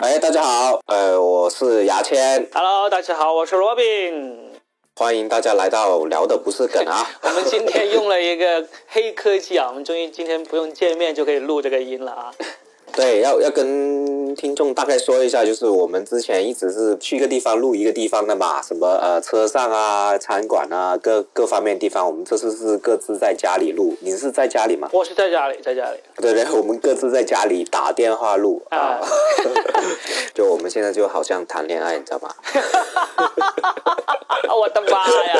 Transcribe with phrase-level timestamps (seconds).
[0.00, 4.36] 哎，大家好，呃，我是牙签，Hello，大家好，我是 Robin。
[4.94, 7.04] 欢迎大家来到聊的不是梗啊。
[7.22, 12.32] 我们今天用了一个黑科技啊，我们终于今天不用见面就可以录这个音了啊。
[12.94, 23.96] 对，要要跟听众大概说一下，就是我们之前一直是去一个地方录一个地方的嘛，什么呃车上啊、餐馆啊各各方面地方，我们这次是各自在家里录。
[24.00, 24.88] 你是在家里吗？
[24.92, 25.98] 我是在家里，在家里。
[26.18, 29.00] 对对， 我们各自在家里打电话录啊啊。
[30.32, 32.32] 就我们现在就好像谈恋爱，你知道吗？
[34.54, 35.38] 我的妈呀！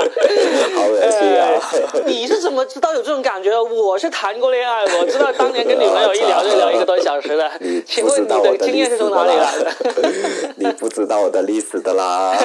[0.74, 1.60] 好恶心啊！
[1.92, 3.62] 呃你是怎么知道有这种感觉的？
[3.62, 7.50] 我是谈过恋爱，我知道当年跟女朋友一聊就聊一个多小时的。
[7.86, 9.72] 请问你的经验是从哪里来的？
[10.56, 12.36] 你不知道我的历史的啦，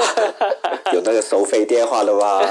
[0.93, 2.41] 有那个收费电话的吗？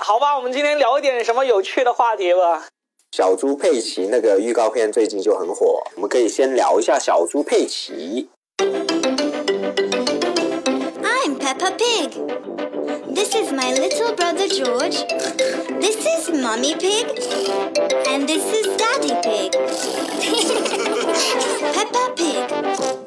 [0.00, 2.66] 好吧，我们今天聊一点什么有趣的话题吧。
[3.16, 8.28] 小猪佩奇那个预告片最近就很火，我们可以先聊一下小猪佩奇。
[11.64, 12.12] Peppa Pig.
[13.14, 15.00] This is my little brother George.
[15.80, 17.06] This is Mummy Pig.
[18.06, 19.52] And this is Daddy Pig.
[21.72, 22.98] Peppa Pig.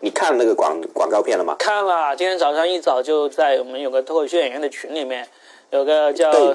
[0.00, 1.56] 你看那个广广告片了吗？
[1.58, 5.26] 看了，今天早上一早就在我们有个脱口秀演员的群里面，
[5.70, 6.54] 有个叫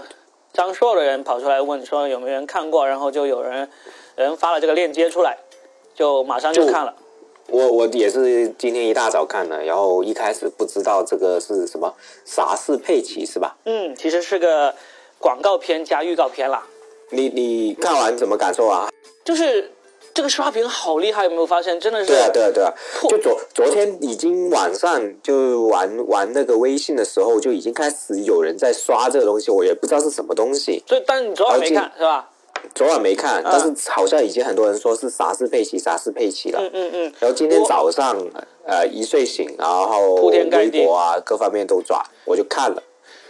[0.53, 3.67] 张硕的人跑出来问说有没有人看过，然后就有人
[4.17, 5.35] 有人发了这个链接出来，
[5.95, 6.93] 就马上就就看了。
[7.49, 11.93] 我我也是今天一大早看的，然后一开始不知道这个是什么
[12.25, 13.55] 啥是佩奇是吧？
[13.65, 14.73] 嗯，其实是个
[15.17, 16.65] 广告片加预告片啦，
[17.11, 18.89] 你你看完怎么感受啊？
[19.23, 19.71] 就是
[20.13, 21.79] 这个刷屏好厉害，有没有发现？
[21.79, 22.73] 真的是对啊对啊对啊，
[23.07, 30.83] 就昨昨天已经晚上就玩玩那个微信的时候，就已经开始有人在刷这个东西，我也不知道是什么东西。
[30.87, 32.29] 所以，但是你昨晚没看是吧？
[32.73, 36.59] 昨晚没看，但是好像已经很多人说是啥是佩奇，啥是佩奇了。
[36.59, 38.15] 嗯嗯嗯，然后今天早上，
[38.65, 42.81] 呃，一睡醒，然后铺天盖地微博啊各方面都抓，我就看了。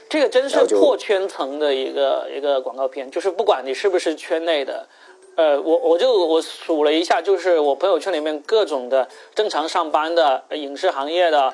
[0.09, 4.87] 这个真是破圈层的一个一个广告片，就是不管你是不是圈内的，
[5.35, 11.53] 呃，我我就我数了一下，就是我朋友圈里面各种的正常上班的呃影视行业的，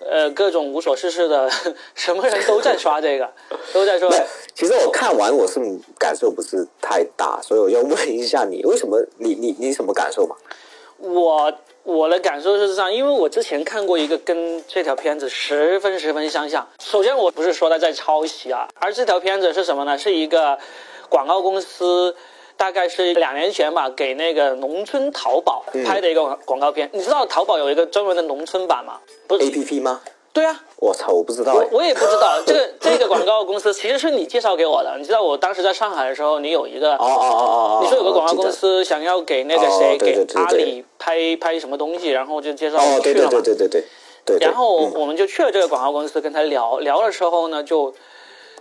[0.00, 1.50] 呃，各种无所事事的，
[1.94, 3.30] 什么人都在刷这个，
[3.72, 5.60] 都在说对，其实我看完我是
[5.98, 10.36] 感受不是太大，所以我要问一下你，为什么你你你什么感受嘛？
[10.98, 11.52] 我
[11.84, 16.68] 我的感受是这样，因为我之前看过一个跟这条片子十分十分相像。
[16.80, 19.96] 首先，我不是说他在抄袭啊，而这条片子是什么呢？
[19.96, 20.58] 是一个
[21.08, 22.14] 广告公司，
[22.58, 26.90] 大概是两年前吧，给那个农村淘宝拍的一个广广告片。
[26.92, 28.98] 你知道淘宝有一个专门的农村版吗？
[29.26, 30.00] 不是 A P P 吗？
[30.30, 31.66] 对啊，我操，我不知道哎。
[31.72, 34.96] 我我也不知道 这个这个广告公司其实是你介绍给我的。
[34.98, 43.30] 你知道我当时在上海的时候，你有一个哦哦哦你说有个广告公司想要给那个谁、给阿里拍拍什么东西，然后就介绍我去了嘛。
[43.30, 43.84] 对对对对对。
[44.24, 47.94] 对然后嗯我们就去了这个广告公司，跟他聊聊的时候呢，就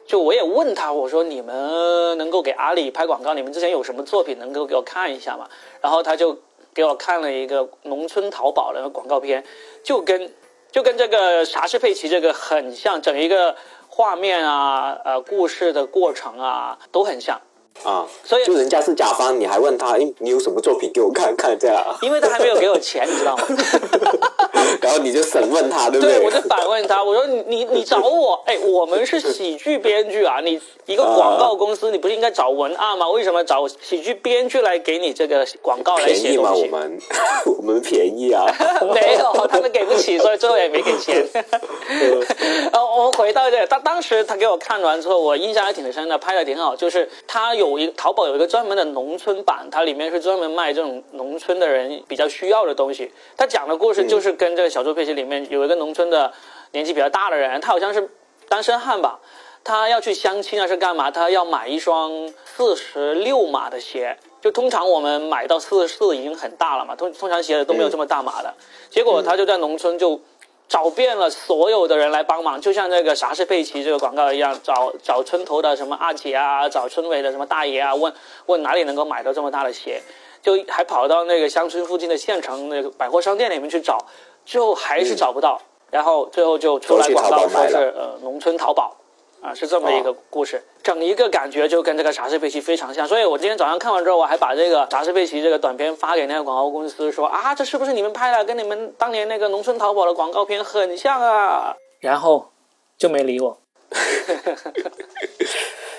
[0.08, 5.48] 就我也问他，我说你们能够给阿里拍广告，你们之前有什么作品能够给我看一下吗？
[5.82, 6.38] 然后他就
[6.74, 9.44] 给我看了一个农村淘宝的广告片，
[9.84, 10.32] 就跟
[10.72, 13.56] 就跟这个啥是佩奇这个很像，整一个
[13.90, 17.42] 画面啊，呃，故事的过程啊都很像。
[17.84, 23.44] 啊，所以就人家是甲方，你还问他，哎，你有什么作品给我看看这样，因为他还没有给我钱，你知道吗？
[24.82, 26.26] 然后你就审问他，对不对，对？
[26.26, 33.10] 我就反问他，我说你你你找我，哎，我们是喜剧编剧啊，你一个广告公司，你不是应该找文案吗？
[33.10, 36.14] 为什么找喜剧编剧来给你这个广告来？
[36.14, 36.64] 写东西？
[36.64, 37.00] 我们
[37.58, 38.46] 我们便宜啊。
[38.94, 41.26] 没有，他们给不起，所以最后也没给钱。
[43.18, 46.76] 回到这他，当当时他给我看完之后，我印象还挺深的，拍的挺好。
[46.76, 53.12] 就是他有一淘宝有一个专门的农村版，它里面是专门卖这种农村的人比较需要的东西。
[53.36, 56.32] 他讲的故事就是跟这个小猪佩奇里面有一个农村的
[56.74, 58.08] 年纪比较大的人，他好像是
[58.48, 59.20] 单身汉吧。
[59.64, 61.10] 他要去相亲啊，是干嘛？
[61.10, 64.16] 他要买一双四十六码的鞋。
[64.40, 68.54] 就通常我们买到四十四已经很大了嘛，通通常鞋子都没有这么大码的。
[68.92, 70.22] 结果他就在农村就
[70.68, 78.14] 找遍了所有的人来帮忙，就像那个啥是佩奇这个广告一样，找找村头的什么阿姐啊，找村尾的什么大爷啊，问
[78.48, 80.02] 问哪里能够买到这么大的鞋，
[80.42, 84.06] 就还跑到那个乡村附近的县城那个百货商店里面去找，
[84.46, 88.96] 最后还是找不到，然后最后就出来广告说是呃农村淘宝。
[89.48, 101.74] 啊，是这么一个故事，整一个感觉就跟这个莎士佩奇非常像，所以我今天早上看完之后，我还把这个莎士佩奇这个短片发给那个广告公司，说啊，这是不是你们拍的，跟你们当年那个农村淘宝的广告片很像啊？
[102.02, 102.50] 然后
[102.98, 103.58] 就没理我。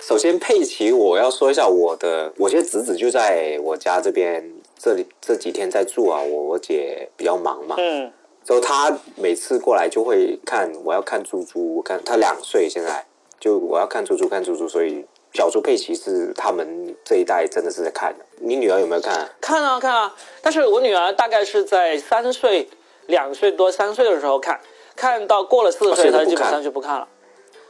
[0.02, 8.12] 首先，佩奇，我要说一下我的，我现在侄子就在我家这边这里这几天在住啊，我我姐比较忙嘛，嗯，
[8.44, 13.06] 之后她每次过来就会看，我要看猪猪，我看她两岁现在，
[13.40, 18.24] 就我要看猪猪看猪猪，所以小猪佩奇是他们这一代真的是在看的。
[18.40, 19.28] 你女儿有没有看？
[19.40, 22.68] 看啊看啊，但是我女儿大概是在三岁、
[23.06, 24.60] 两岁多、三岁的时候看，
[24.96, 27.08] 看到过了四岁，她基本上就不看了。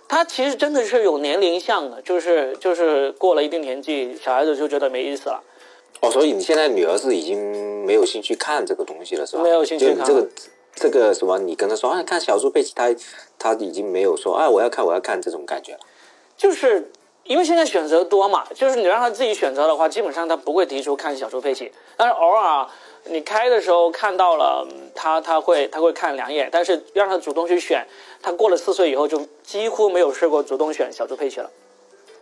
[0.08, 5.42] 她其实真的是有年龄向的，就是就是过了一定年纪，小孩子就觉得没意思了。
[6.00, 9.42] 哦，所以你现在女儿是已经没有兴趣看这个东西了，是吧？
[9.42, 10.28] 没有兴趣看就你这个
[10.78, 12.94] 这个什么，你跟他说啊，看小猪佩奇，他
[13.38, 15.80] 他已经没有说啊，我要看我要看这种感觉了。
[16.36, 16.90] 就是
[17.24, 22.74] 因为现在选择多嘛，就是你让他自己选择的话，基本上他不会提出看小猪佩奇，但是偶尔啊
[23.10, 27.86] 你开的时候看到了，嗯他他会他会看两眼，但是让他主动去选，
[28.22, 31.50] 他过了四岁以后就几乎没有试过主动选小猪佩奇了。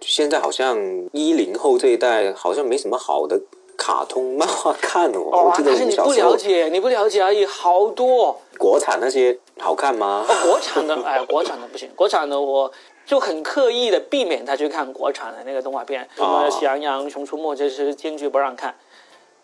[0.00, 0.79] 现在好像
[1.12, 3.41] 一零后这一代好像没什么好的
[3.76, 5.20] 卡通漫画看哦。
[5.32, 8.40] 哦我记，得但是你不了解，你不了解而已，好多。
[8.58, 10.25] 国产那些好看吗？
[10.28, 12.73] 哦，国产的，哎，国产的不行，国产的我
[13.05, 18.75] 就很刻意的避免他去看国产的那个动画片，什么哦《喜羊羊》《熊出没》，这是坚决不让看。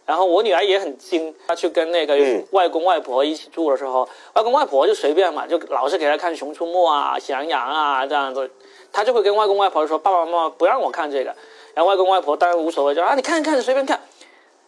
[0.04, 8.50] 然后我女儿也很精，她去跟那个嗯外公外婆一起住的时候，外公外婆就随便嘛，就老是给她看《熊出没》啊、《喜羊羊》啊这样子，
[8.90, 11.34] 她就会跟外公外婆说：“爸爸妈妈不让我看这个。”
[11.74, 14.00] 然后外公外婆当然无所谓，就啊你看看随便看。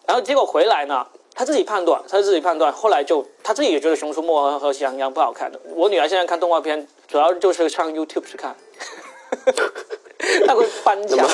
[0.06, 4.28] 然后结果回来呢，他自己判断，他自己判断，后来就他自己也觉得《熊出没》
[4.58, 5.58] 和《喜羊羊》不好看的。
[5.74, 8.54] 我女儿现在看动画片，主要就是上 YouTube 去看，
[10.46, 11.28] 她会翻墙，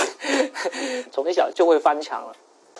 [1.12, 2.32] 从小就会翻墙了。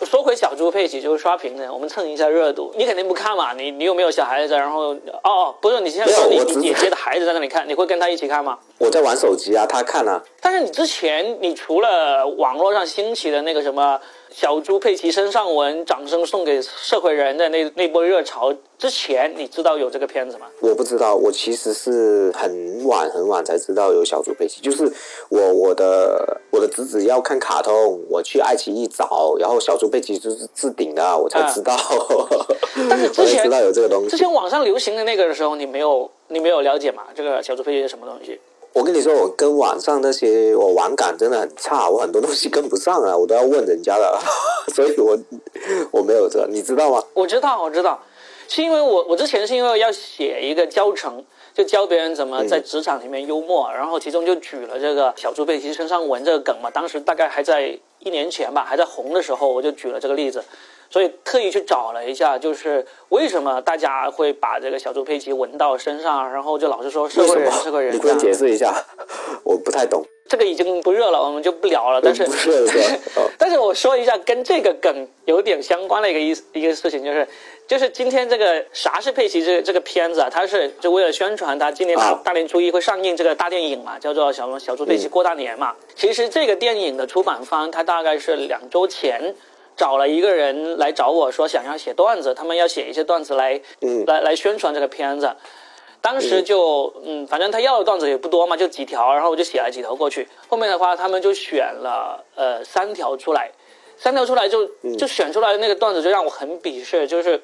[0.03, 2.73] 说回小猪佩奇，就是刷屏的，我们蹭一下热度。
[2.75, 3.53] 你肯定不看嘛？
[3.53, 4.55] 你你有没有小孩子？
[4.55, 8.57] 然后哦哦，不是，你现在说你你姐姐的孩子在那里看，你会跟他一起看吗？
[8.79, 10.23] 我在玩手机啊，他看啊。
[10.41, 20.47] 但是你之前，你除了网络上兴起的那个什么小猪佩奇身上纹，掌声送给社会人的那那波热潮之前，你知道有这个片子吗？
[20.61, 24.61] 我不知道，我其实是很晚很晚才知道有小猪佩奇。
[24.61, 24.89] 就是
[25.29, 31.75] 我我的我的侄子要看卡通，我去爱奇艺找，然后小猪佩奇就是置顶的，我才知道。
[32.89, 34.09] 但是之前知道有这个东西。
[34.09, 37.03] 之前网上流行的那个的时候，你没有你没有了解吗？
[37.13, 38.39] 这个小猪佩奇是什么东西？
[38.73, 44.19] 我跟你说，我跟网上那些我网感真的很差，我很多东西跟不上啊，我都要问人家的，
[44.73, 45.17] 所以我
[45.91, 47.03] 我没有这，你知道吗？
[47.13, 48.01] 我知道，我知道，
[48.47, 60.43] 是因为我我之前是因为要写一个教程，就教别人怎么在职场里面幽默，然后其中就举了这个小猪佩奇身上纹这个梗嘛，当时大概还在一年前吧，还在红的时候，我就举了这个例子。
[60.89, 67.63] 所以特意去找了一下，就是为什么大家会把这个小猪佩奇纹到身上，然后就老是说社会人，为什么？
[67.63, 68.73] 社会人你不能解释一下？
[69.45, 70.03] 我不太懂。
[70.31, 71.99] 这个已经不热了，我们就不聊了。
[72.01, 72.25] 但是
[73.37, 77.27] 但是我说一下跟这个梗有点相关的一个意思一个事情，就是
[77.67, 85.75] 就是今天这个啥是佩奇这个这个片子啊，它是就为了宣传它今年大、年初一会上映这个大电影嘛，叫做小小猪佩奇过大年嘛。
[85.97, 89.35] 其实这个电影的出版方他大概是两周前。
[89.77, 95.31] 找了一个人来找我说想要写段子，他们要写一些段子来，嗯来来宣传这个片子。
[96.01, 100.27] 当时就嗯，反正他要的段子也不多嘛，就几条，然后我就写了几条过去。
[100.47, 103.51] 后面的话，他们就选了呃三条出来，
[103.97, 104.65] 三条出来就
[104.97, 107.39] 就选出来的那个段子就让我很鄙视，就是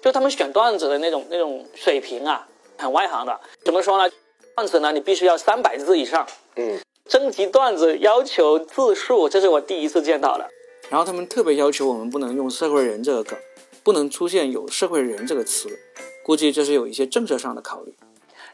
[0.00, 3.38] 就他们选段子的那种那种水平啊，很外行的。
[3.64, 4.10] 怎么说呢？
[4.56, 6.26] 段子呢，你必须要三百字以上。
[6.56, 10.48] 嗯，征集段子要求字数，这是我第一次见到的。
[10.88, 13.38] 然后他们特别要求我们不能用“社会人”这个梗，
[13.84, 15.68] 不能出现有“社会人”这个词，
[16.22, 17.94] 估计这是有一些政策上的考虑。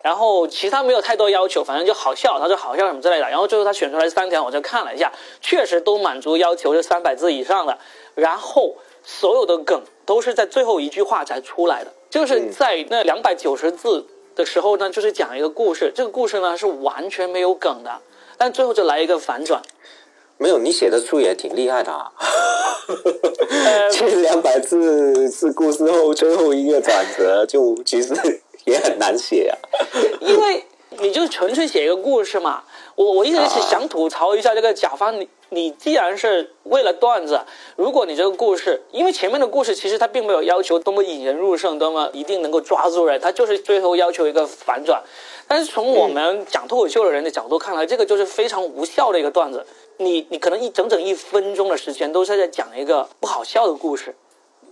[0.02, 3.28] 然后其他没有太多要求，反正就好笑，他说好笑什么之类的。
[3.28, 7.78] 然后最后他选出来三条，我就看了一下，确实都满足要求，是三百字以上的。
[8.14, 14.06] 然后所有的梗都是在最后一句话才出来的，就是在那两百九十字
[14.37, 18.00] 的时候呢，就是讲一个故事，这个故事呢是完全没有梗的，
[18.38, 19.61] 但最后就来一个反转。
[20.38, 22.12] 没有，你写的书也挺厉害的啊。
[23.48, 28.14] 呃 这两百字是故事后最后一个转折，就其实
[28.64, 29.56] 也很难写啊。
[30.20, 30.64] 因为
[31.00, 32.62] 你就纯粹写一个故事嘛。
[32.94, 37.40] 我我一直是想吐槽一下这个甲方，你你既然是为了段子，
[37.76, 45.02] 如果你这个故事，因为前面的故事其实它并没有要求多么引人入胜，多么一定能够抓住人，它就是最后要求一个反转。
[45.46, 49.66] 但是从我们讲脱口秀的人的角度看来，这个就是非常无效的一个段子。
[49.98, 54.14] 你你可能一整整一分钟的时间都是在讲一个不好笑的故事，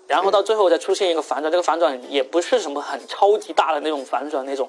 [0.06, 4.68] 然后到最后再出现一个反转，这个反转也不是什么很超级大的那种反转那种，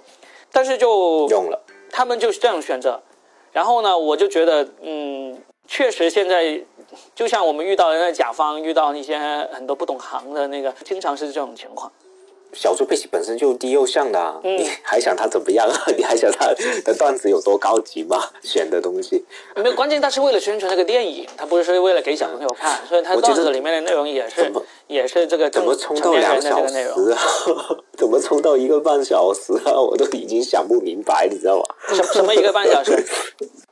[0.52, 3.02] 但是就用了，他们就是这样选择。
[3.52, 6.62] 然后呢，我就觉得，嗯，确实现在
[7.14, 9.18] 就像我们遇到的那甲方，遇到一些
[9.54, 11.92] 很多不懂行的那个，经常是这种情况。
[12.56, 15.76] 小猪佩奇本身就低幼向的、啊，嗯你还想他怎么样啊？
[15.98, 16.48] 你还想他
[16.84, 18.18] 的段子有多高级吗？
[18.42, 19.24] 选的东西，
[19.56, 24.52] 没有，关键他是为了宣传这个电影，他不是为了给小朋友看， 所以他段子里面的内容也是
[24.88, 26.66] 也是这个怎么冲到两小。
[26.68, 27.20] 时啊？
[27.98, 29.74] 怎么冲到一个半小时啊？
[29.80, 31.64] 我都已经想不明白，你知道吗？
[31.94, 32.92] 什什么一个半小时？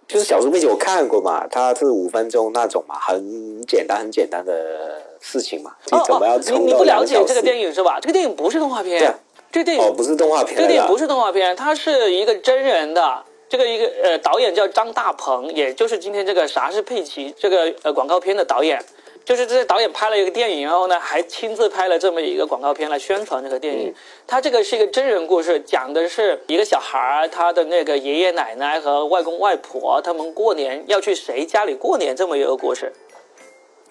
[0.07, 7.03] 就是小猪佩奇我看过嘛，它是五分钟那种嘛，很简单很简单的事情嘛，你怎么要哦哦，你你不了？
[7.05, 7.99] 解这个电影是吧？
[8.01, 9.15] 这个电影不是动画片，对啊
[9.51, 13.23] 这个电影哦，不是动画片这个电影不是动画片，它是一个真人的。
[13.49, 18.83] 这个一个呃导演叫张大鹏，也就是今天这个啥是佩奇这个呃广告片的导演，
[19.25, 23.89] 就是这个导演拍了一个电影，然后呢还亲自拍了这么一个广告片来宣传这个电影。
[23.89, 32.91] 嗯他这个是一个真人故事，讲的是一个小孩儿他的那个爷爷奶奶和外公外婆他们过年要去谁家里过年这么一个故事。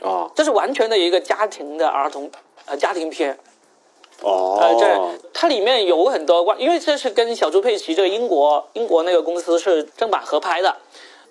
[0.00, 2.30] 哦这是完全的一个家庭的儿童
[2.66, 3.38] 呃家庭片。
[4.22, 10.76] 哦，呃，这它里面有很多关，因为这是跟小猪佩奇这个英国英国那个公司是正版合拍的。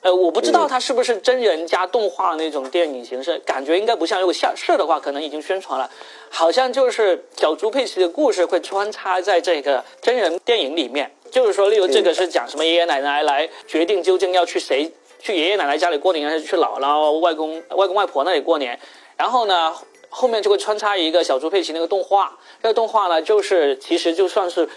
[0.02, 4.20] 呃，我不知道它是不是真人加动画那种电影形式，感觉应该不像。
[4.20, 5.90] 如果像是的话，可能已经宣传了。
[6.30, 18.80] 好像就是小猪佩奇的故事会穿插在这个真人电影里面，就是说，例如这个是讲什么爷爷奶奶来决定究竟要去谁去爷爷奶奶家里过年，还是去姥姥、外公、外公外婆那里过年。
[19.18, 19.76] 然后呢，
[20.10, 24.68] 后面就会穿插一个小猪佩奇那个动画，这个动画呢，就是其实就算是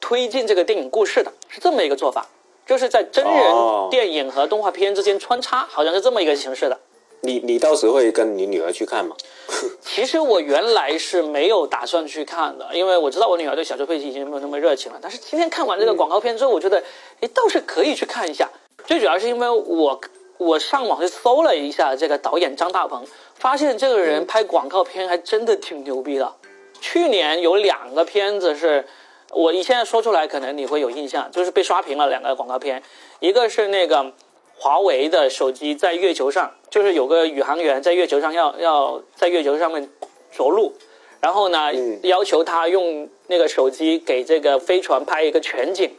[0.00, 2.28] 推进这个电影故事的，是这么一个做法，
[2.72, 6.78] 就是在真人哦电影和动画片之间穿插，好像是这么一个形式的。
[7.20, 9.14] 你你到时会跟你女儿去看吗？
[9.84, 14.98] 其实我原来是没有打算去看的，因为我知道我女儿对小猪佩奇已经没有那么热情了。
[15.02, 16.82] 但是今天看完这个广告片之后，我觉得，
[17.20, 18.48] 哎，倒是可以去看一下。
[18.86, 20.00] 最主要是因为我
[20.38, 26.32] 我上网去搜了一下这个导演张大鹏，发现这个人拍广告片还真的挺牛逼的。
[26.80, 28.86] 去年有两个片子是，
[29.32, 32.82] 我你现在说出来可能你会有印象，就是被刷屏了两个广告片，
[33.18, 34.12] 一个是那个
[34.56, 39.88] 华为的手机在月球上，就是有个宇航员在月球上要要在月球上面
[40.30, 40.74] 着陆，
[41.20, 45.90] 然后呢、嗯要求他用那个手机给这个飞船拍一个全景，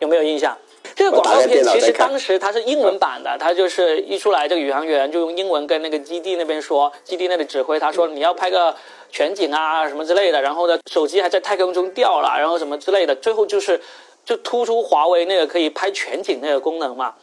[0.00, 0.58] 有没有印象？
[0.94, 8.74] 这个广告片其实当时它是英文版的，它就是一出来，这个宇航员就用英文跟那个基地那边说，基地那里指挥他说你要拍个
[9.10, 13.80] 全景啊什么之类的，然后呢手机还在太空中掉了，然后什么之类的，最后就是
[14.24, 17.14] 就突出华为那个可以拍全景那个功能嘛。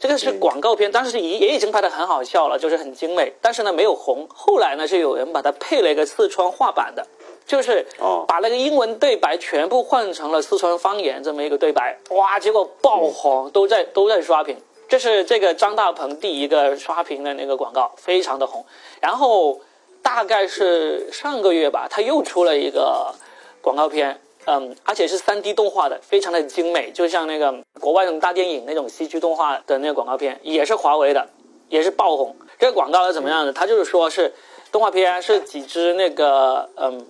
[0.00, 4.28] 这个是广告片，当时也也已经拍的很好笑了，就是很精美，但是呢没有红。
[4.32, 7.04] 后来呢是有人把它配了一个四川话版的，
[7.48, 14.56] 就是哦把那个英文对白全部换成了四川方言这么一个对白，哇，结果爆红，都在都在刷屏。
[14.86, 18.64] 这是这个张大鹏第一个刷屏的那个广告，非常的红。
[19.00, 19.60] 然后
[20.02, 23.14] 大概是上个月吧，他又出了一个
[23.60, 31.28] 广告片，嗯，而且是 3D 动画的，非常的精美，就像那个国外那种大电影那种戏剧动画的那个广告片，也是华为的，
[31.68, 32.34] 也是爆红。
[32.58, 33.52] 这个广告是怎么样的？
[33.52, 34.32] 它就是说是
[34.72, 37.06] 动画片是几只那个嗯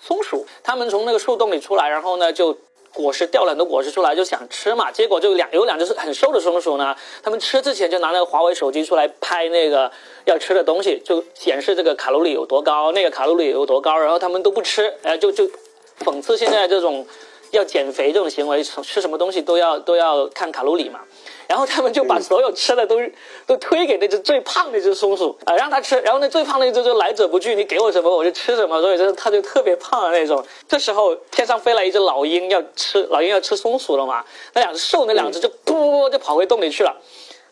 [0.00, 2.56] 松鼠，它们从那个树洞里出来，然后呢就
[2.92, 9.90] 果实掉了很多果实出来，就想吃嘛，结果就两有两只很瘦的松鼠呢，它们吃之前就拿那个华为手机出来拍那个
[10.24, 15.48] 要吃的东西，就显示这个卡路里有多高，那个卡路里有多高，然后它们都不吃，哎，就就
[16.00, 17.06] 讽刺现在这种
[17.52, 21.00] 要减肥这种行为，吃什么东西都要都要看卡路里嘛。
[21.50, 22.96] 然后他们就把所有吃的都、
[23.44, 25.98] 都推给那只最胖那只松鼠啊、让它吃。
[26.02, 30.40] 然后那最胖那只就来者不拒，你给我什么我就吃什么，所以就是它就特别胖的那种。
[30.68, 36.96] 这时候天上飞来一只老鹰要吃老鹰要吃松鼠了嘛，那两只瘦那两只就噗就跑回洞里去了，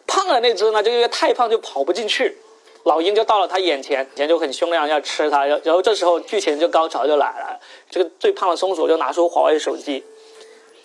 [0.06, 2.38] 胖的那只呢就因为太胖就跑不进去。
[2.84, 7.58] 老鹰就到了他眼前，眼前就很凶亮要吃它，然后这时候剧情就高潮就来了，
[7.90, 10.04] 这个最胖的松鼠就拿出华为手机，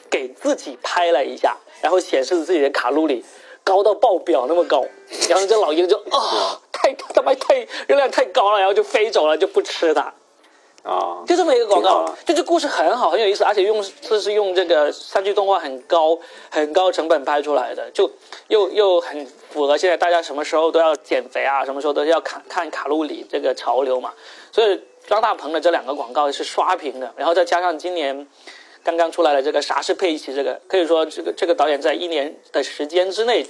[0.09, 3.23] 给自己拍了一下，然后显示自己的卡路里
[3.63, 4.83] 高到爆表那么高，
[5.29, 10.13] 然后这老鹰就啊、太他妈太热量太高了，然后就飞走了，就不吃它。
[10.83, 18.11] 啊，就这么一个广告就这故事很好，很有意思，而且用这是用这个三 D 动画很高很高成本拍出来的，就
[18.49, 24.11] 又又很符合现在大家什么时候都要减肥啊，什么时候都要看看卡路里这个潮流嘛。
[24.51, 28.27] 所以张大鹏的这两个广告是刷屏的，然后再加上今年
[28.83, 33.45] 刚刚出来的这个啥是佩奇，这个可以说这个这个导演在一年的时间之内，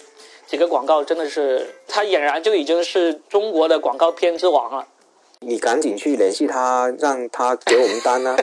[0.46, 4.88] 几个广告真的是他俨然就已经是中国的广告片之王了。
[5.46, 8.34] 你赶紧去联系他，让他给我们单啊！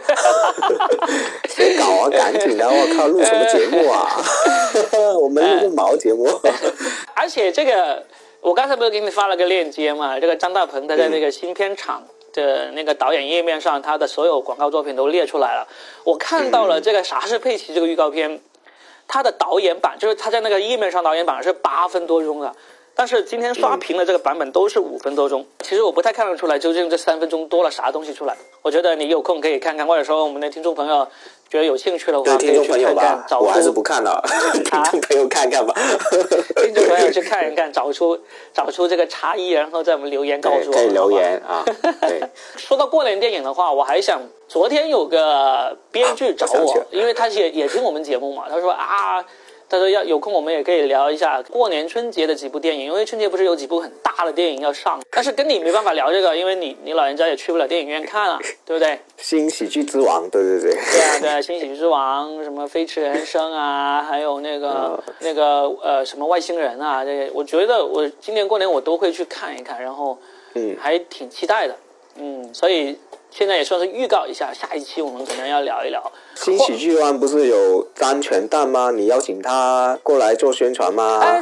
[1.57, 2.11] 别搞啊？
[2.11, 2.69] 赶紧的！
[2.69, 4.07] 我靠，录什么节目啊？
[5.19, 6.29] 我们录个毛节目。
[7.15, 8.05] 而且这个
[8.43, 10.21] 我刚才不是给你发了个链接嘛？
[10.21, 15.67] 这个张大鹏他在那个新片场的那个导演页面上，他的所有广告作品都列出来了。
[16.05, 18.41] 我看到了这个《啥是佩奇》这个预告片，
[19.07, 22.55] 他的导演版就是他在那个页面上导演版是八分多钟的，
[22.95, 25.47] 但是今天刷屏的这个版本都是五分多钟。
[25.61, 28.37] 其实我不太看得出来究竟这三分钟多了啥东西出来。
[28.63, 31.07] 我觉得你有空可以看看，或者说我们的听众朋友
[31.49, 35.75] 觉得有兴趣的话，对听众可以去朋友吧，，看看找我还是不看了， 听众朋友看看吧。
[36.57, 38.19] 听众朋友去看一看，找出
[38.53, 40.73] 找出这个差异，然后在我们留言告，诉我。
[40.73, 41.65] 可以留言啊。
[42.03, 42.21] 对，
[42.57, 49.25] 说到过年电影的话，我还想，昨天有个编剧找我因为他也也听我们节目嘛，他说啊，
[49.71, 58.99] 他说要有空我们也可以聊一下过年春节的几部电影，因为春节不是有几部很大的电影要上，但是跟你没办法聊这个，因为你你老人家也去不了电影院看啊， 对不对？
[59.17, 60.73] 新喜剧之王，对对对。
[60.73, 70.19] 对啊，对啊，新喜剧之王，什么飞驰人生啊， 还有那个、那个呃什么外星人啊，这些，我觉得我今年过年我都会去看一看，然后
[70.55, 71.77] 嗯还挺期待的，
[72.17, 72.99] 嗯，所以
[73.31, 76.03] 现在也算是预告一下，下一期我们可能要聊一聊。
[76.35, 78.91] 新喜剧湾不是有张全蛋吗？
[78.91, 81.21] 你邀请他过来做宣传吗？
[81.23, 81.41] 哎，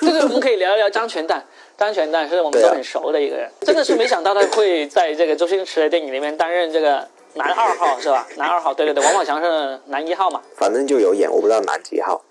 [0.00, 1.44] 这个这个我们可以聊一聊张全蛋。
[1.80, 8.26] 张全蛋是我们都很熟的一个人，真的是没想到他会在这个周星驰的电影里面担任这个男二号是吧？
[8.36, 10.42] 男二号，对对对，王宝强是男一号嘛。
[10.56, 12.22] 反正就有演，我不知道男几号。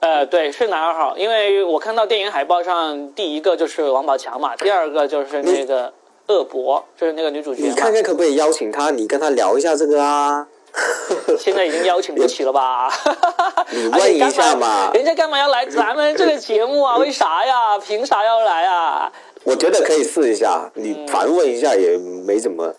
[0.00, 5.94] 呃，对，是男二号，因为我看到电影海报上第一个就是王宝强嘛，第二个就是那个
[6.30, 7.74] 恶博，就是那个女主角你。
[7.74, 8.90] 看看可不可以邀请她？
[8.90, 10.46] 你跟她聊一下这个啊。
[11.36, 12.88] 现在已经邀请不起了吧？
[13.70, 16.96] 你 问一下嘛人家干嘛要来咱们这个节目啊？
[16.96, 17.76] 为啥呀？
[17.76, 19.10] 凭啥要来啊？
[19.42, 22.72] 我觉得可以试一下，嗯你反问一下也没怎么，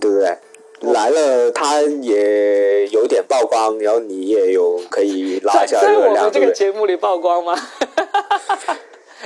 [0.00, 0.38] 对不对？
[0.92, 6.52] 来了，他也有点曝光，然后你也有可以拉在一下在我们热量，这个？
[6.52, 7.56] 节目里曝光吗？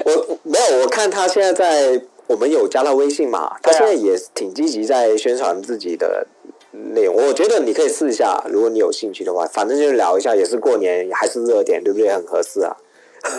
[0.04, 6.26] 我没有，我看他现在在我们有加他微信嘛，他现在也挺积极在宣传自己的
[6.95, 7.14] 内容。
[7.14, 12.08] 我觉得你可以试一下，如果你有兴趣的话，反正就是聊一下，也是过年还是热点，对不对？
[12.10, 12.76] 很合适啊。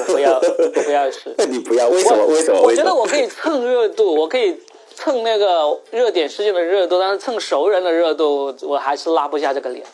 [0.07, 1.33] 我不要，我不要试。
[1.49, 2.25] 你不要，为什么？
[2.25, 2.61] 为什么？
[2.61, 2.73] 我？
[2.75, 4.57] 觉得我可以蹭热度，我可以
[4.95, 9.85] 蹭那个热点事件的热度，但是蹭熟人的热度，我还是拉不下这个脸。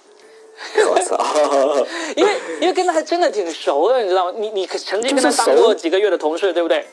[0.92, 1.18] 我操！
[2.16, 4.34] 因为因为跟他还真的挺熟的，你知道吗？
[4.38, 6.86] 你你曾经跟他当过几个月的同事，对不对？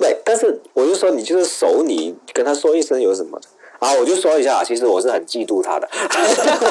[0.00, 3.38] 对，但是我就说你就是熟，你跟他说一声有什么
[3.80, 3.92] 啊？
[3.98, 5.88] 我就说一下，其实我是很嫉妒他的。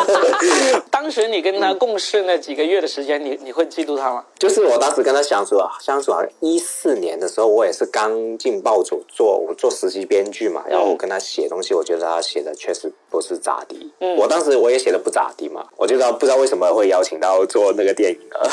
[0.90, 4.24] 当时你跟他共事那几个月的时间，你你会嫉妒他吗？
[4.38, 13.92] 就是我当时跟他相处啊，相处好像一四年的时候，我也是刚进报组做，我做实习编剧嘛，然后我跟他写东西，我觉得他写的确实不是咋地。
[14.00, 18.50] 嗯我当时我也写的不咋地嘛，我就知道不知道为什么会邀请到做那个电影了。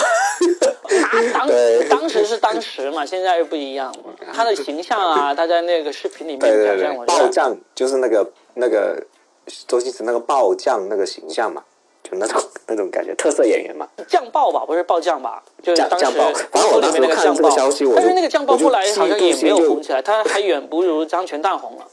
[1.32, 4.12] 当 对当时是当时嘛，现在又不一样嘛。
[4.32, 8.24] 他的形象啊，他在那个视频里面爆酱就是那个
[8.58, 9.02] 那个
[9.68, 11.62] 周星驰那个爆将那个形象嘛，
[12.02, 13.86] 就那种那种感觉，特色演员嘛。
[14.08, 15.42] 酱爆吧，不是爆将吧？
[15.62, 21.86] 就是当时反正我当时看这个消息但是那个酱爆我就后来好像也没有红起来，他还远不如张全蛋红了，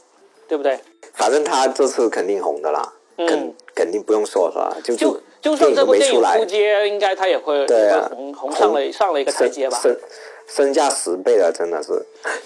[0.48, 0.78] 对不对？
[1.12, 4.76] 反正他这次肯定红的啦，嗯肯肯定不用说是吧？
[4.82, 9.78] 就就就算这部电影出街，应该他也会对红红上了上了一个台阶吧？
[9.82, 10.00] 身
[10.46, 12.04] 身价十倍了，真的是。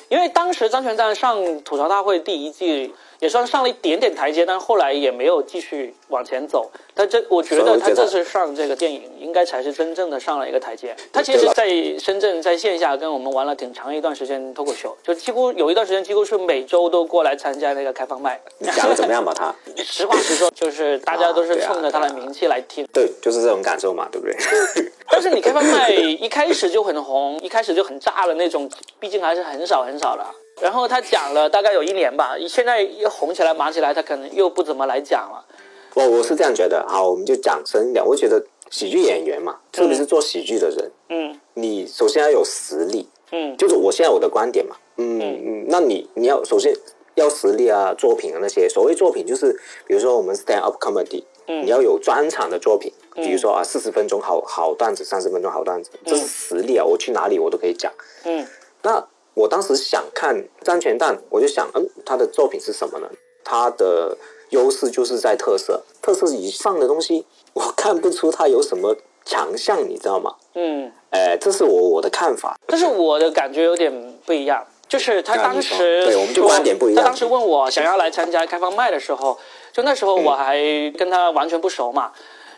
[0.08, 6.70] 因为当时张全蛋上吐槽大会第一季也算上了一点点台阶，但后来也没有继续往前走。
[6.94, 10.94] 他这，我觉得他这次上这个电影，应该才是真正的上了一个台阶。
[11.12, 18.40] 他其实，在深圳在线下跟我们玩了挺长一段时间脱口秀，就几乎有一段时间几乎是每周都过来参加那个开放麦。
[18.58, 19.32] 你讲的怎么样吧？
[19.34, 22.86] 他 实话实说，就是大家都是冲着他的名气来听。
[22.92, 24.36] 对，就是这种感受嘛，对不对？
[25.10, 30.24] 但是你开放麦一开始就很红，一开始就很炸的那种，毕竟还是很少很少的。
[30.60, 35.44] 然后他讲了大概有一年吧，现在又红起来、忙起来，他可能又不怎么来讲了。
[35.94, 38.04] 我我是这样觉得，啊，我们就讲深一点。
[38.04, 46.72] 我觉得喜剧演员嘛，特别是做喜剧的人，嗯你首先要有实力，嗯就是我现在我的观点嘛，嗯嗯，那你你要首先
[47.14, 48.68] 要实力啊，作品啊那些。
[48.68, 49.52] 所谓作品就是，
[49.86, 57.92] 比如说我们 stand up comedy，嗯你要有专场的作品，比如说啊四十分钟好好段子，三十分钟好段子，这是实力啊，我去哪里我都可以讲。
[58.24, 58.46] 嗯
[58.82, 59.04] 那
[59.38, 63.08] 我当时想看张全蛋，我就想，嗯，他的作品是什么呢？
[63.44, 64.18] 他的
[64.50, 70.34] 优势就是在特色，特色以上的东西，我看不出他有什么强项，你知道吗？
[70.54, 70.90] 嗯。
[71.10, 72.58] 哎，这是我我的看法。
[72.66, 73.92] 但是我的感觉有点
[74.26, 79.38] 不一样，就是他当时对我们就观点不一样他当时问我想要来参加开放麦的时候，
[79.72, 80.58] 就那时候我还
[80.98, 82.10] 跟他完全不熟嘛。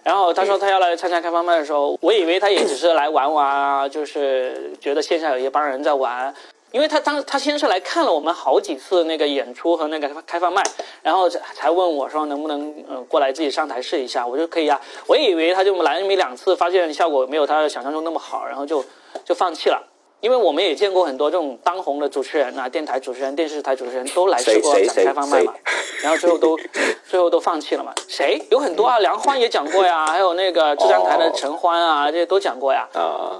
[0.02, 6.34] 然后他说他要来参加开放麦的时候，我以为他也只是来玩玩啊，就是觉得线下有一帮人在玩。
[6.72, 10.62] 因为他当他先是来看了我们好几次那个演出和那个开放麦，
[11.02, 14.80] 然后才问我说能不能呃过来自己上台试一下，我说可以啊。
[15.06, 18.84] 我以为他就来那么两次，发现效果没有他想象中那么好，然后就
[19.24, 19.86] 就放弃了。
[20.20, 25.54] 因为我们也见过很多这种当红的主持人啊，电台主持人、电视台主持人都来试过讲开放麦嘛，
[26.02, 26.58] 然后最后都
[27.08, 27.92] 最后都放弃了嘛。
[28.06, 28.98] 谁有很多啊？
[28.98, 32.86] 梁欢也讲过呀，还有那个浙江台的陈欢啊，这些都讲过呀，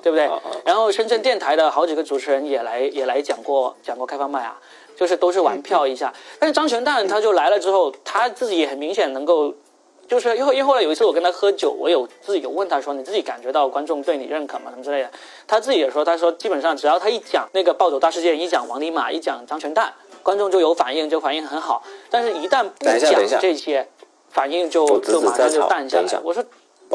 [0.03, 0.31] 对不对？
[0.65, 4.59] 然后深圳电台的好几个主持人也来也来讲过讲过开放麦啊，
[4.97, 6.13] 就是都是玩票一下。
[6.39, 9.55] 但是张全蛋他就来了之后，他自己也很明显能够。
[10.11, 15.11] 就是因为因为后来有一次我跟他喝酒，我有自己有问他说你自己感觉到观众对你认可吗什么之类的，
[15.47, 19.95] 他自己也说他说基本上只要他一讲那个暴走大事件，一讲王尼玛，一讲张全蛋，
[20.25, 21.85] 观众就有反应，就反应很好。
[22.11, 23.87] 但是，一旦不讲这些，
[24.31, 26.19] 反应就就马上就淡下来。
[26.25, 26.45] 我说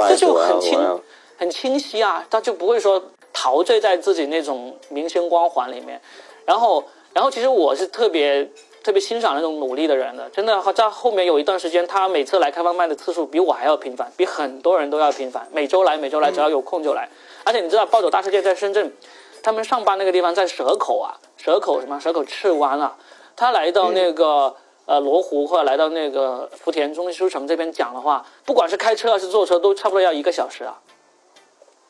[0.09, 1.01] 这就很清
[1.37, 3.01] 很清晰啊，他就不会说
[3.31, 6.01] 陶醉在自己那种明星光环里面。
[6.45, 8.51] 然后然后其实我是特别。
[8.85, 15.47] 特别欣赏那种努力的人的，真的在后面有一段时间，他每次来开放麦的次数比我还要频繁，比很多人都要频繁。
[15.51, 17.09] 每周来，每周来，只要有空就来。
[17.43, 18.93] 而且你知道，暴走大世界在深圳，
[19.41, 21.99] 他们上班那个地方在蛇口啊，蛇口什么？
[21.99, 22.95] 蛇口赤湾啊。
[23.35, 30.79] 他来到那个呃罗湖或者来到那个福田中心书城这边讲的话，不管是开车还是坐车，都差不多要一个小时啊。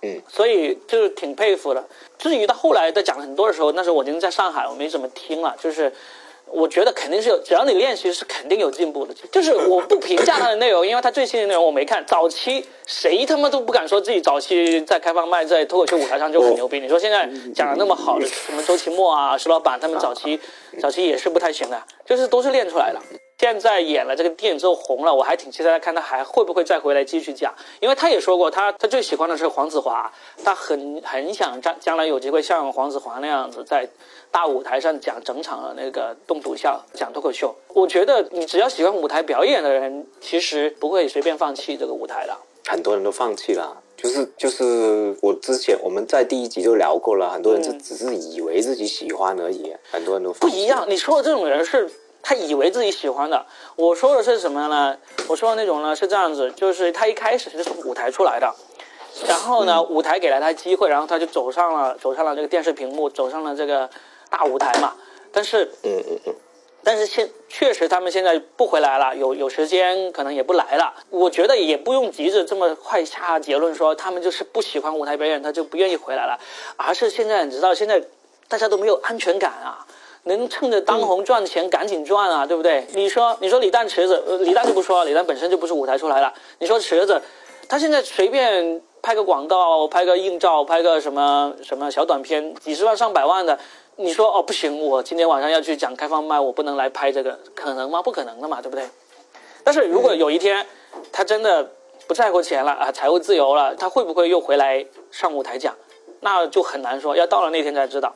[0.01, 1.84] 嗯，所以就是挺佩服的。
[2.17, 5.91] 至于到后来在讲很多的时候，那时候我已经在上海，我没怎么听了，就是。
[6.47, 9.13] 我觉得肯定是有，只要你练习是肯定有进步的。
[9.31, 12.05] 就是我不评价他的内容，因为他最新的内容我没看。
[12.05, 16.79] 早期谁他妈都不敢说自己早期在开放麦在脱口秀舞台上就很牛逼。
[16.79, 20.39] 你说现在讲的那么好的什么周奇墨啊、石老板他们早期
[20.79, 22.99] 早期也是不太行的，就是都是练出来的。
[23.38, 30.10] 现在演了这个电影之后红了，我还挺期待看他还会不会再回来继续讲，因为他也说过他他最喜欢的是黄子华，
[30.43, 33.89] 他很很想将将来有机会像黄子华那样子在
[34.36, 37.56] 大舞台上讲整场的那个动笃笑讲脱口秀。
[37.69, 42.36] 我觉得你只要喜欢舞台表演的人，其实不会随便放弃这个舞台的。
[42.67, 50.84] 很多人都放弃了，就是就是我之前我们在第一集就聊过了，很多人是只是以为自己喜欢而已，很多人都不一样。
[50.89, 51.89] 你说的这种人是。
[52.28, 53.45] 他以为自己喜欢的，
[53.76, 54.98] 我说的是什么呢？
[55.28, 58.52] 我说的那种呢是这样子，就是他一开始是从舞台出来的，
[59.28, 63.88] 然后呢，舞台给了他机会，然后他就走上了走上了这个电视屏幕，走上了这个
[64.36, 64.93] 大舞台嘛。
[65.32, 66.36] 但是，嗯嗯嗯，
[66.84, 70.93] 但是现确实他们现在不回来了，有有时间可能也不来了。
[71.10, 76.38] 我觉得也不用急着这么快下结论说他们就是不喜欢舞台表演，他就不愿意回来了，
[76.76, 78.02] 而是现在你知道现在
[78.48, 79.86] 大家都没有安全感啊。
[80.28, 82.88] 能趁着当红赚钱赶紧赚啊，对不对？
[82.95, 86.34] 你说，你说李诞池子，李诞就不说了，李诞本身就不是舞台出来了。
[86.58, 87.21] 你说池子，
[87.69, 93.60] 他现在随便拍个广告、拍个硬照、拍个什么什么小短片，几十万上百万的，
[93.97, 98.01] 你说哦不行，我今天晚上要去讲开放麦，我不能来拍这个，可能吗？
[98.01, 98.86] 不可能的嘛，对不对？
[99.63, 100.65] 但是如果有一天
[101.12, 101.71] 他真的
[102.05, 105.73] 不在乎钱了啊，财务自由了，他会不会又回来上舞台讲？
[106.19, 108.13] 那就很难说，要到了那天才知道。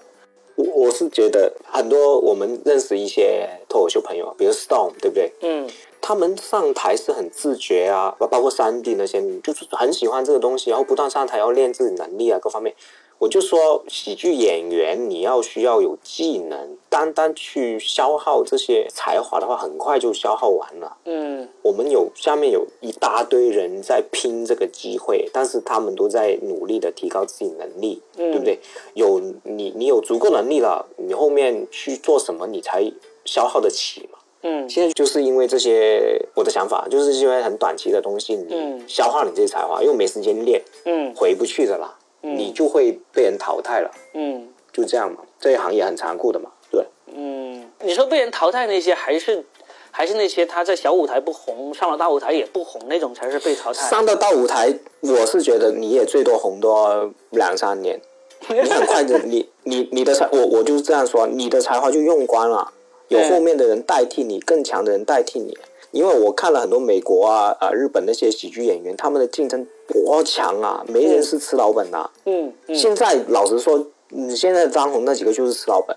[0.56, 5.32] 我我是觉得很多我们认识一些脱口秀朋友，比如 Storm，对不对？
[5.42, 5.70] 嗯，
[6.02, 12.76] 他们上台是很自觉啊，包包括三 D 那些，就是很喜欢这个东西，然后不断上台要练自己能力啊，各方面。
[13.20, 20.96] 我就说，喜剧演员你要需要有技能，单单去消耗这些才华的话，很快就消耗完了。
[21.04, 28.58] 嗯，我们有下面有一大堆人在拼这个机会，但是他们都在努力的提高自己能力，对不对？
[28.94, 32.90] 有你，你有足够能力了，你后面去做什么，你才
[33.26, 34.18] 消耗得起嘛？
[34.44, 41.99] 嗯，现在就是因为这些，我的想法就是因为很短期的东西，你消耗你这些才华，又没时间练，嗯，回不去的啦。
[42.22, 49.44] 你就会被人淘汰了，嗯，就这样嘛，这一行业很残酷的嘛，对，嗯，你说被人淘汰那些，还是
[49.92, 53.90] 还是那些他在小舞台不红，上了大舞台也不红那种，才是被淘汰。
[53.90, 58.00] 上到大舞台，我是觉得你也最多红多两三年，
[58.50, 62.72] 你很快的，你你你的才，我我就是这样说，你的才华就用光了，
[63.08, 65.58] 有后面的人代替你，更强的人代替你。
[65.92, 72.10] 因为我看了很多美国啊啊日本那些喜剧演员，他们的竞争多强啊，没人是吃老本的。
[72.26, 75.96] 嗯，现在老实说，你现在张红那几个就是吃老本，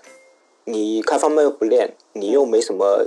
[0.65, 3.05] 你开放麦又不练，你又没什么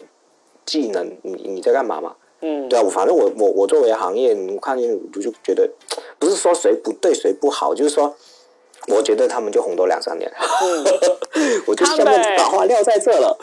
[0.64, 2.16] 技能，你你在干嘛嘛？
[2.40, 5.70] 嗯，对啊，反正我我我作为行业，我看见我就觉得，
[6.18, 8.14] 不是说谁不对谁不好，就是说。
[8.88, 10.30] 我觉得他们就红多两三年，
[10.62, 10.84] 嗯。
[11.66, 13.36] 我就下面把话撂在这了。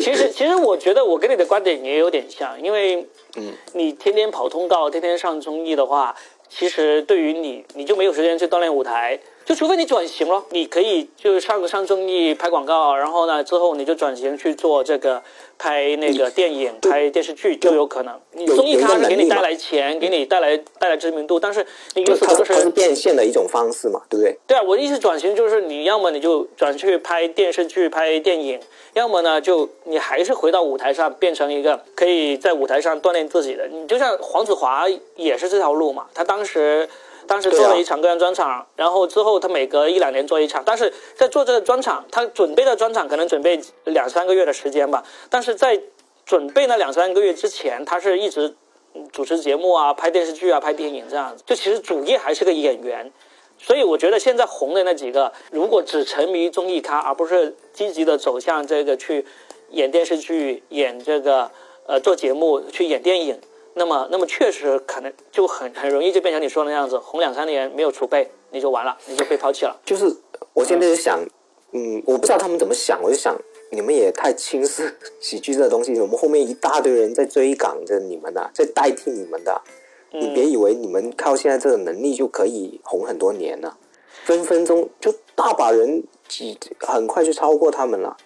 [0.00, 6.14] 其实， 其实我觉得我跟你的观点也有点像，因为，嗯，你天天跑通告，天天上综艺的话，
[6.48, 15.22] 其实对于你，你就没有时间去锻炼舞台，就除非你转型咯，你可以就上上综艺拍广告，然后呢之后你就转型去做这个
[15.58, 18.18] 拍那个电影、拍电视剧就有可能。
[18.32, 24.38] 你综艺有一个咖是给你带来钱，给你带来带来知名度，但是你有就它时候就是它是变现的一种方式嘛，对不对？
[24.46, 28.58] 对啊，我的意思转型就是你要么你就转去拍电视剧、拍电影，
[28.94, 33.68] 要么呢就你还是回到舞台上，变成一个可以在舞台上锻炼自己的。
[33.68, 36.88] 你就像黄子华也是这条路嘛，他当时。
[37.26, 45.80] 当时做了一场个人专场，然后之后他每隔一两年做一场，但是在做这个专场，他准备的专场可能准备两三个月的时间吧，但是在
[46.24, 48.54] 准备那两三个月之前，他是一直
[48.94, 53.10] 嗯主持节目啊、拍电视剧啊、拍电影这样子，就其实主业还是个演员。
[53.56, 59.24] 所以我觉得现在红的那几个，如果只沉迷于综艺咖，而不是积极的走向这个去
[59.70, 61.50] 演电视剧、演这个
[61.86, 63.40] 呃做节目、去演电影，
[63.74, 69.80] 那么那么确实可能就很很容易就变成你说的那样子，红两三年没有储备，你就完了，你就被抛弃了。
[69.84, 70.04] 就是
[70.52, 71.20] 我现在就想，
[71.72, 73.36] 嗯，我不知道他们怎么想，我就想
[73.70, 79.60] 你们也太轻视喜剧这东西，我们后面一大堆人在追赶着你们的、在代替你们的。
[80.16, 83.76] 你别以为你们靠现在这个能力就可以红很多年了，
[84.22, 88.16] 分分钟就大把人几很快就超过他们了。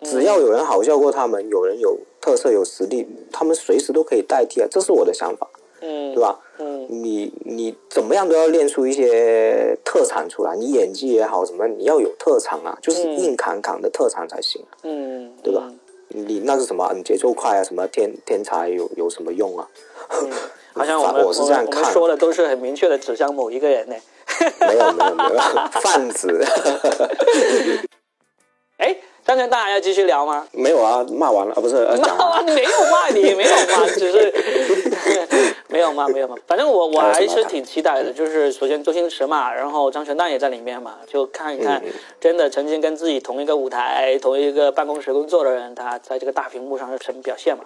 [0.00, 5.48] 只要有人好笑过他们，有人有特色有实力，他们随时都可以代替啊，这是我的想法，
[5.80, 6.40] 嗯，对吧？
[6.58, 15.72] 嗯你你怎么样都要练出一些特长出来，你演技也好，什么你要有特长啊，就是嗯硬扛扛的特长才行，嗯，对吧？
[16.08, 16.92] 你那是什么？
[16.96, 19.68] 你节奏快啊，什么天天才有有什么用啊？
[20.20, 20.28] 嗯
[20.74, 23.94] 好像我们我是这样我们看，说的都是很明确的指向某一个人呢。
[24.60, 25.40] 没有没有没有
[25.80, 26.44] 贩子，
[28.78, 30.46] 哎，张全大还要继续聊吗？
[30.52, 34.32] 没有啊，骂完了啊，不是 骂完没有骂你，没有骂， 只是
[35.68, 36.36] 没有骂，没有骂。
[36.46, 47.64] 反正我我还是挺期待的，就是首先周星驰嘛，然后张全蛋也在里面嘛，就看一看嗯真的曾经跟自己同一个舞台、同一个办公室工作的人，他在这个大屏幕上是什么表现嘛。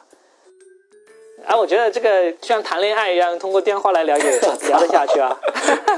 [1.46, 4.30] 啊，我觉得这个像谈恋爱一样，通过电话来了解
[4.68, 5.36] 聊得下去啊。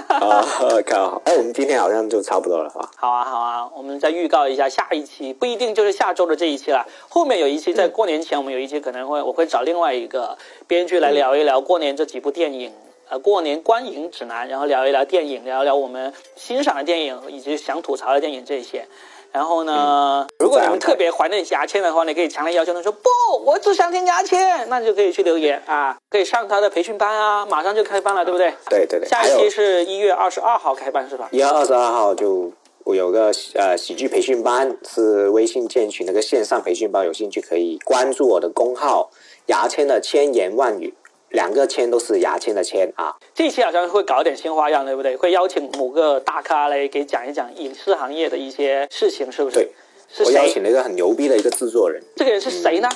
[0.09, 0.44] 啊，
[0.87, 1.20] 靠！
[1.24, 2.88] 哎，我们今天好像就差不多了啊。
[2.96, 6.87] 好啊，好啊，我们再预告一下下一期，不一定就是下周的这一期了。
[7.09, 12.72] 后面有一期在过年前，我们有一期可能会我会找另外一个编剧来聊一聊过年这几部电影，
[13.09, 18.87] 呃，过年观影指南，然后聊一聊电影，聊一聊我们欣赏的电影以及想吐槽的电影这些。
[19.32, 23.08] 然后呢，如果你们特别怀念牙签的话，你可以强烈要求他说不，
[23.44, 28.52] 我只想听牙签，那就可以去留言啊，可以上他的培训班啊，马上就开班了，对不对？
[28.68, 31.28] 对对对，下一期是一月二十二号开班是吧？
[31.30, 32.52] 一月二十二号就
[32.84, 39.10] 我有个呃喜剧培训班，是微信建群那个线上培训班，有兴趣可以关注我的公号
[39.46, 40.92] “牙签的千言万语”，
[41.32, 43.14] 两个签都是牙签的签啊。
[43.34, 45.16] 这期好像会搞点新花样，对不对？
[45.16, 49.56] 会邀请某个大咖来给讲一讲影视行业的一些事情，是不是？
[49.56, 49.68] 对，
[50.12, 50.52] 是我邀谁？
[50.54, 52.88] 请了一个很牛逼的一个制作人，这个人是谁呢？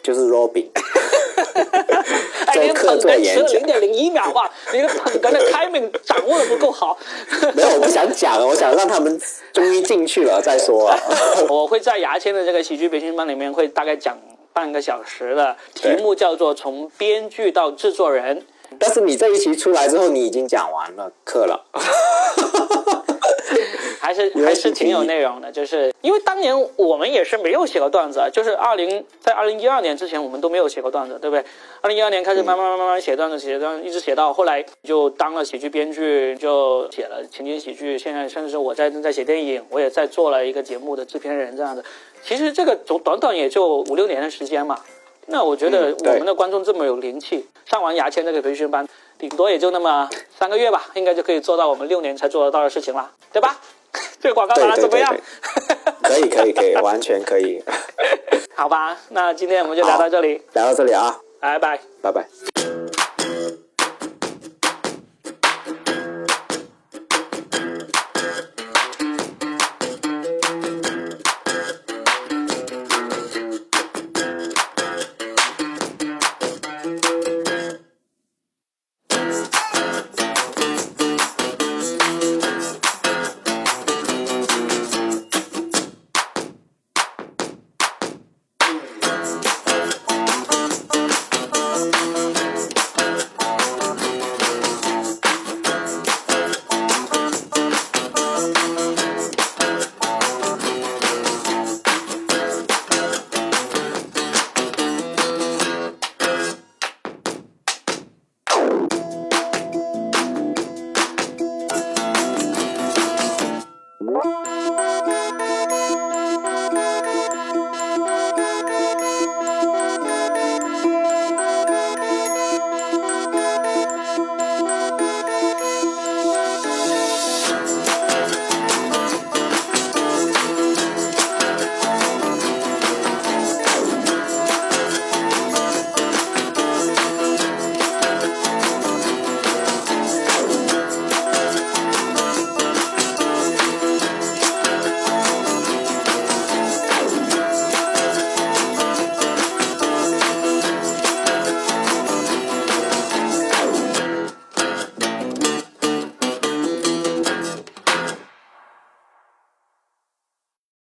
[0.00, 0.66] 就是 Robin，
[2.46, 4.50] 哎，你的客捧哏座演讲迟了零点零一秒吧！
[4.72, 6.96] 你的捧哏的 timing 掌握的不够好。
[7.52, 9.20] 没有，我不想讲，我想让他们
[9.52, 10.96] 终于进去了再说啊。
[11.50, 14.16] 我会在牙签的这个喜剧培训班里面会大概讲
[14.52, 18.46] 半个小时的，题目叫做“从编剧到制作人
[18.78, 21.64] 但是你这一期出来之后，你已经讲完了课了。
[24.08, 25.52] ”，还是还是挺有内容的。
[25.52, 31.44] 就是因为当年我们也是没有写过段子啊，就是二零在二零一二年之前我们都没有写过段子，对不对？
[31.82, 37.98] 二零一二年开始慢慢慢慢慢写段子，写段子，一直写到后来就当了喜剧编剧，就写了情景喜剧。
[37.98, 41.84] 现在甚至是我在正在写电影，我也在做了一个节目的制片人这样子。
[42.22, 44.78] 其实这个短短短也就五六年的时间嘛。
[45.30, 53.60] 那我觉得我们的观众这么有灵气，上完牙签这个培训班，顶多也就那么三个月吧，应该就可以做到我们六年才做得到的事情了，对吧？
[54.20, 55.16] 这个广告对打的怎么样？
[56.02, 57.62] 可以可以可以，完全可以。
[58.54, 61.80] 好吧，那今天我们就聊到这里，聊到这里啊，拜拜。
[62.02, 62.47] 拜拜。